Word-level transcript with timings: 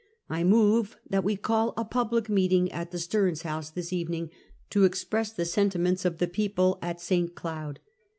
I 0.31 0.43
move 0.43 0.95
that 1.07 1.23
we 1.23 1.35
call 1.35 1.75
a 1.77 1.85
pub 1.85 2.11
lic 2.11 2.27
meeting 2.27 2.71
at 2.71 2.89
the 2.89 2.97
Stearns 2.97 3.43
House 3.43 3.69
this 3.69 3.93
evening, 3.93 4.31
to 4.71 4.83
ex 4.83 5.03
press 5.03 5.31
the 5.31 5.45
sentiments 5.45 6.05
of 6.05 6.17
the 6.17 6.27
people 6.27 6.79
at 6.81 6.99
St. 6.99 7.35
Cloud." 7.35 7.79